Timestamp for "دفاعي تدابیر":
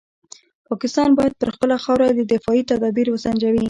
2.33-3.07